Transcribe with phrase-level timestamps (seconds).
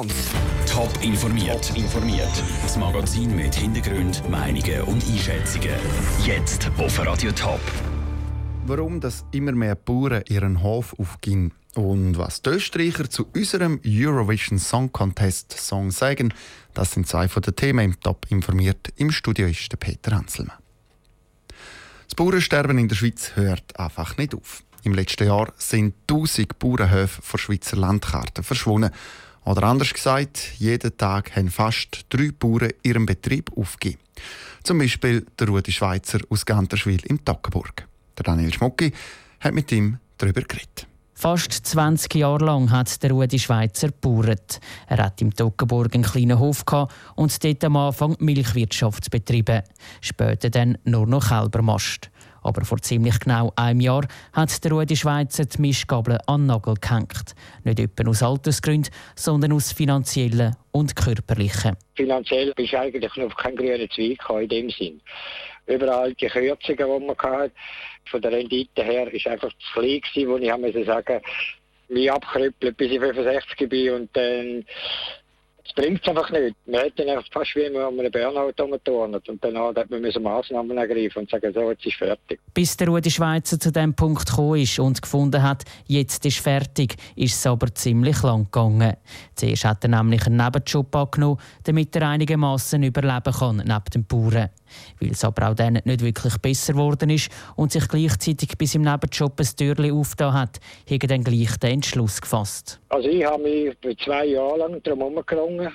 [0.00, 0.08] Top
[1.02, 1.68] informiert.
[1.68, 2.42] Top informiert.
[2.62, 5.74] Das Magazin mit Hintergrund, Meinungen und Einschätzungen.
[6.24, 7.60] Jetzt auf Radio Top.
[8.64, 14.58] Warum das immer mehr Bauern ihren Hof aufgehen und was die Österreicher zu unserem Eurovision
[14.58, 16.32] Song Contest Song sagen,
[16.72, 18.94] das sind zwei von den Themen im Top informiert.
[18.96, 20.56] Im Studio ist der Peter Hanselmann.
[22.06, 24.62] Das Bauernsterben in der Schweiz hört einfach nicht auf.
[24.82, 28.92] Im letzten Jahr sind 1000 Bauernhöfe von Schweizer Landkarten verschwunden.
[29.44, 34.00] Oder anders gesagt, jeden Tag haben fast drei Bauern ihren Betrieb aufgegeben.
[34.62, 37.86] Zum Beispiel der Rudi Schweizer aus Ganterschwil im Toggenburg.
[38.18, 38.92] Der Daniel Schmucki
[39.40, 40.86] hat mit ihm darüber geredet.
[41.14, 44.58] Fast 20 Jahre lang hat der Rudi Schweizer gebaut.
[44.86, 46.64] Er hat im Toggenburg einen kleinen Hof
[47.14, 49.62] und dort am Anfang Milchwirtschaft betrieben.
[50.00, 52.10] Später dann nur noch Kälbermast.
[52.42, 56.74] Aber vor ziemlich genau einem Jahr hat der Rudi Schweizer die Mischgabel an den Nagel
[56.80, 57.34] gehängt.
[57.64, 61.76] Nicht etwa aus Altersgründen, sondern aus finanziellen und körperlichen.
[61.94, 65.00] Finanziell bist du eigentlich noch kein grüner Zweig in dem Sinn.
[65.66, 67.52] Überall die Kürzungen, die man hatte,
[68.10, 71.20] von der Rendite her, ist einfach zu klein gewesen, wo ich sagen,
[71.88, 74.64] mich abkrüppelt, bis ich 65 bin und dann
[75.70, 76.56] es bringt einfach nicht.
[76.66, 80.76] Man hätte dann fast wie wenn man einen Burnout umturnt und dann hat man Massnahmen
[80.76, 82.40] ergreifen und sagen, so, jetzt ist fertig.
[82.52, 86.96] Bis der Rudi Schweizer zu dem Punkt gekommen ist und gefunden hat, jetzt ist fertig,
[87.16, 88.96] ist es aber ziemlich lang gegangen.
[89.34, 94.50] Zuerst hat er nämlich einen Nebenjob angenommen, damit er einigermaßen überleben kann neben den Bauern.
[95.00, 98.82] Weil es aber auch dann nicht wirklich besser geworden ist und sich gleichzeitig bis im
[98.82, 102.80] Nebenjob ein Türchen aufgetan hat, er dann gleich den Entschluss gefasst.
[102.88, 105.72] Also ich habe mich zwei Jahre lang darum herumgerungen,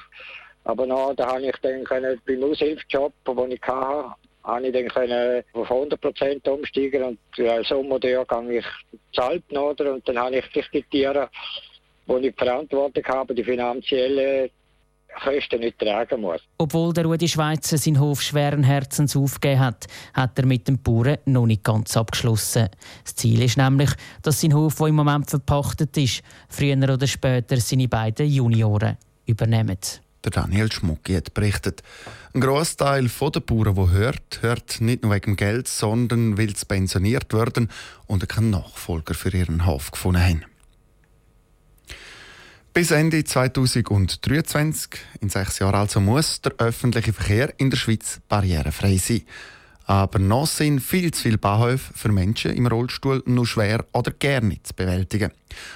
[0.64, 4.88] aber dann da habe ich dann können, beim Aushilfsjob, den ich hatte, habe ich dann
[4.88, 8.66] können auf 100% umsteigen und ja, Sommer gehe ich
[9.16, 11.30] zahlt oder und dann habe ich die Tiere,
[12.06, 14.50] wo ich die Verantwortung habe, die finanzielle
[15.16, 16.42] Kosten nicht tragen muss.
[16.58, 21.18] Obwohl der Rudi Schweizer seinen Hof schweren Herzens aufgegeben hat, hat er mit dem Bauern
[21.26, 22.70] noch nicht ganz abgeschlossen.
[23.04, 27.58] Das Ziel ist nämlich, dass sein Hof, der im Moment verpachtet ist, früher oder später
[27.58, 29.78] seine beiden Junioren übernehmen.
[30.24, 31.84] Der Daniel Schmucki hat berichtet.
[32.34, 37.32] Ein Großteil der Bauern, der hört, hört nicht nur wegen Geld, sondern weil sie pensioniert
[37.32, 37.70] werden
[38.08, 40.46] und keinen Nachfolger für ihren Hof gefunden haben.
[42.76, 48.98] Bis Ende 2023, in sechs Jahren also, muss der öffentliche Verkehr in der Schweiz barrierefrei
[48.98, 49.22] sein.
[49.86, 54.42] Aber noch sind viel zu viele Bahnhöfe für Menschen im Rollstuhl nur schwer oder gar
[54.42, 55.32] nicht zu bewältigen.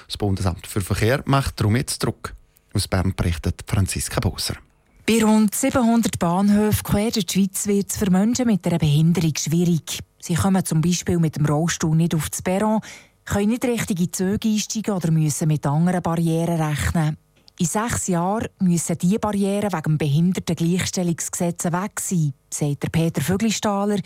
[0.08, 2.34] Das Bundesamt für Verkehr macht darum jetzt Druck.
[2.74, 4.56] Aus Bern berichtet Franziska Boser.
[5.06, 9.32] Bei rund 700 Bahnhöfen quer durch die Schweiz wird es für Menschen mit einer Behinderung
[9.38, 10.00] schwierig.
[10.20, 12.82] Sie kommen zum Beispiel mit dem Rollstuhl nicht auf das Perron,
[13.30, 17.16] können nicht richtige Züge einsteigen oder müssen mit anderen Barrieren rechnen.
[17.58, 23.98] In sechs Jahren müssen diese Barrieren wegen dem Behindertengleichstellungsgesetz weg sein, sagt Peter Vöglistaler,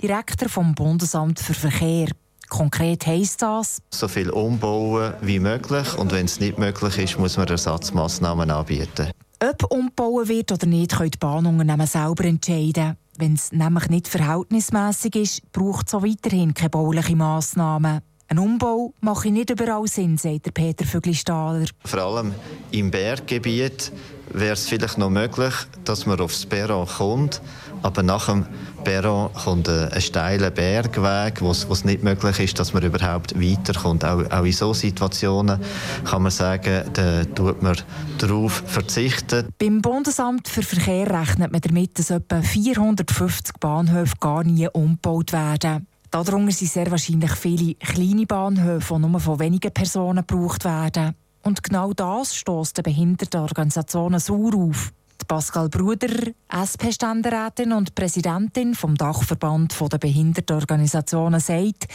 [0.00, 2.08] Direktor vom Bundesamt für Verkehr.
[2.48, 3.78] Konkret heisst das?
[3.90, 9.10] So viel umbauen wie möglich und wenn es nicht möglich ist, muss man Ersatzmaßnahmen anbieten.
[9.40, 12.96] Ob umbauen wird oder nicht, können die Bahnunternehmen selber entscheiden.
[13.16, 18.00] Wenn es nämlich nicht verhältnismäßig ist, braucht es auch weiterhin keine baulichen Massnahmen.
[18.32, 21.66] Ein Umbau mache nicht überall Sinn, sagt Peter Vögli-Stahler.
[21.84, 22.32] Vor allem
[22.70, 23.92] im Berggebiet
[24.30, 25.52] wäre es vielleicht noch möglich,
[25.84, 27.42] dass man aufs Perron kommt,
[27.82, 28.46] aber nach dem
[28.84, 34.02] Perron kommt ein, steiler Bergweg, wo es nicht möglich ist, dass man überhaupt weiterkommt.
[34.02, 35.60] Auch, auch in solchen Situationen
[36.06, 37.76] kann man sagen, da tut man
[38.16, 39.48] darauf verzichten.
[39.58, 45.86] Beim Bundesamt für Verkehr rechnet man damit, dass etwa 450 Bahnhöfe gar nie umgebaut werden.
[46.12, 51.14] Darunter sind sehr wahrscheinlich viele kleine Bahnhöfe, die nur von wenigen Personen gebraucht werden.
[51.42, 54.92] Und genau das stößt den Behindertenorganisationen sauer auf.
[55.18, 61.86] Die Pascal Bruder, SP-Ständerätin und Präsidentin vom Dachverband der Behindertenorganisationen, sagt,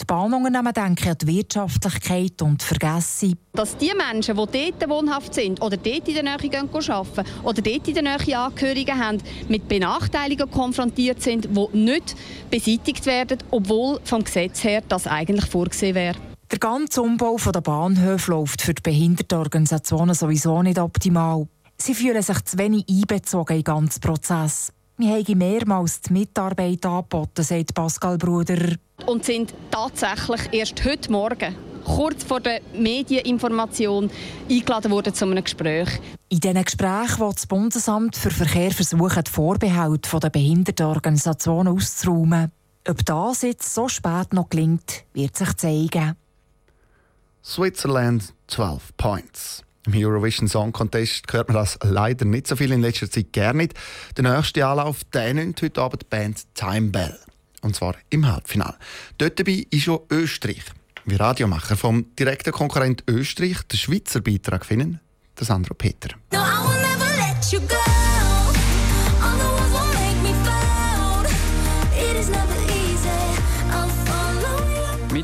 [0.00, 3.38] die Bahnunternehmen denken an die Wirtschaftlichkeit und vergessen.
[3.52, 7.88] Dass die Menschen, die dort wohnhaft sind oder dort in der Nähe arbeiten oder dort
[7.88, 12.14] in der Nähe Angehörige haben, mit Benachteiligungen konfrontiert sind, die nicht
[12.50, 16.16] beseitigt werden, obwohl vom Gesetz her das eigentlich vorgesehen wäre.
[16.50, 21.48] Der ganze Umbau der Bahnhöfe läuft für die Behindertenorganisationen sowieso nicht optimal.
[21.78, 24.72] Sie fühlen sich zu wenig einbezogen in den ganzen Prozess.
[24.98, 28.76] Wir haben mehrmals die Mitarbeit angeboten, sagt Pascal Bruder.
[29.04, 31.54] Und sind tatsächlich erst heute Morgen,
[31.84, 34.10] kurz vor der Medieninformation,
[34.48, 36.00] eingeladen worden zu einem Gespräch.
[36.30, 42.50] In diesen Gesprächen will das Bundesamt für Verkehr versuchen, die Vorbehalte der Behindertenorganisationen auszuräumen.
[42.88, 46.16] Ob das jetzt so spät noch gelingt, wird sich zeigen.
[47.44, 49.65] Switzerland 12 Points.
[49.86, 53.58] Im Eurovision Song Contest hört man das leider nicht so viel in letzter Zeit gerne
[53.58, 53.74] nicht.
[54.16, 57.16] Der nächste Anlauf der nimmt heute Abend die Band Time Bell.
[57.62, 58.74] Und zwar im Halbfinale.
[59.18, 60.64] Dort dabei ist auch Österreich.
[61.04, 65.00] Wie Radiomacher vom direkten Konkurrent Österreich den Schweizer Beitrag finden,
[65.38, 66.16] der Sandro Peter.
[66.32, 66.55] No,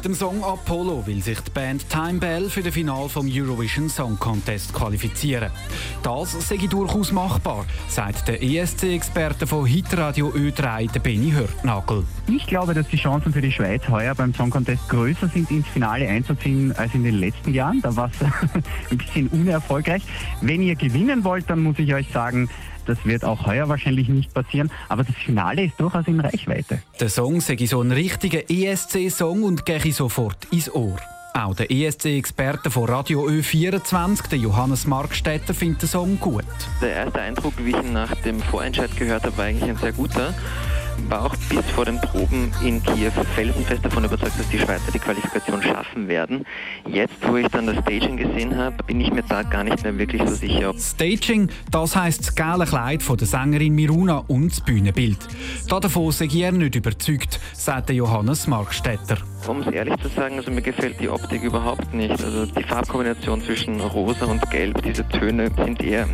[0.03, 3.89] Mit dem Song Apollo will sich die Band Time Bell für das Finale vom Eurovision
[3.89, 5.53] Song Contest qualifizieren.
[6.03, 12.03] Das sei durchaus machbar, sagt der ESC-Experte von Hitradio Ö3, der Benny Hörtnagel.
[12.27, 15.69] Ich glaube, dass die Chancen für die Schweiz heuer beim Song Contest größer sind, ins
[15.69, 17.81] Finale einzuziehen als in den letzten Jahren.
[17.81, 18.27] Da war es
[18.91, 20.03] ein bisschen unerfolgreich.
[20.41, 22.51] Wenn ihr gewinnen wollt, dann muss ich euch sagen,
[22.87, 26.83] das wird auch heuer wahrscheinlich nicht passieren, aber das Finale ist durchaus in Reichweite.
[27.01, 30.97] Der Song sei so ein richtiger ESC-Song und gehe sofort ins Ohr.
[31.35, 36.45] Auch der ESC-Experte von Radio Ö24, der Johannes Markstätter, findet den Song gut.
[36.83, 39.93] Der erste Eindruck, wie ich ihn nach dem Vorentscheid gehört habe, war eigentlich ein sehr
[39.93, 40.35] guter
[41.09, 44.99] war auch bis vor den Proben in Kiew felsenfest davon überzeugt, dass die Schweizer die
[44.99, 46.45] Qualifikation schaffen werden.
[46.87, 49.97] Jetzt, wo ich dann das Staging gesehen habe, bin ich mir da gar nicht mehr
[49.99, 50.73] wirklich so sicher.
[50.79, 55.19] Staging, das heisst das gelbe Kleid von der Sängerin Miruna und das Bühnenbild.
[55.69, 59.19] Davon sei er nicht überzeugt, sagt Johannes Markstetter.
[59.49, 62.23] Um es ehrlich zu sagen, also mir gefällt die Optik überhaupt nicht.
[62.23, 66.07] Also die Farbkombination zwischen rosa und gelb, diese Töne sind eher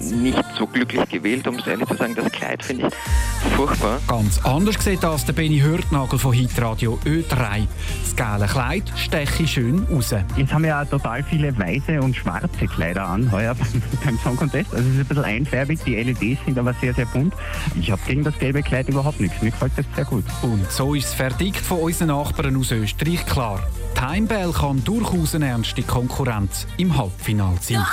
[0.00, 2.14] nicht so glücklich gewählt, um es ehrlich zu sagen.
[2.14, 4.00] Das Kleid finde ich furchtbar.
[4.06, 7.66] Ganz anders sieht das der Benny Hörtnagel von Hitradio Ö3.
[8.02, 10.14] Das gelbe Kleid steche schön raus.
[10.36, 13.54] Jetzt haben wir ja total viele weiße und schwarze Kleider an, heuer
[14.04, 14.72] beim Song Contest.
[14.72, 17.34] Also es ist ein bisschen einfärbig, die LEDs sind aber sehr, sehr bunt.
[17.78, 19.42] Ich habe gegen das gelbe Kleid überhaupt nichts.
[19.42, 20.24] Mir gefällt das sehr gut.
[20.42, 23.62] Und so ist das Verdikt von unseren Nachbarn aus Österreich klar.
[23.94, 27.78] Timebell kann durchaus eine ernste Konkurrenz im Halbfinale sein.
[27.78, 27.84] No,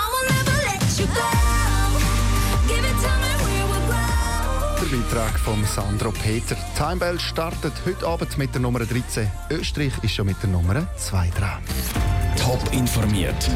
[4.82, 6.58] Der Beitrag von Sandro Peter.
[6.78, 9.30] Timebell startet heute Abend mit der Nummer 13.
[9.50, 11.64] Österreich ist schon mit der Nummer 2 dran.
[12.38, 13.50] Top informiert,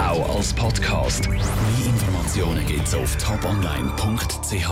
[0.00, 1.28] auch als Podcast.
[1.28, 1.40] Mehr
[1.84, 4.68] Informationen gibt's auf toponline.ch.